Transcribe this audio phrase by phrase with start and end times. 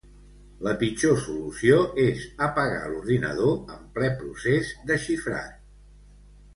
[0.67, 5.59] La pitjor solució és apagar l'ordinador en ple procés de xifrat.